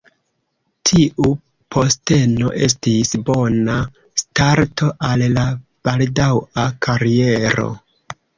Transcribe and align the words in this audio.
Tiu 0.89 1.27
posteno 1.75 2.53
estis 2.67 3.11
bona 3.27 3.75
starto 4.23 4.89
al 5.11 5.25
la 5.37 5.45
baldaŭa 5.91 6.67
kariero. 6.89 7.69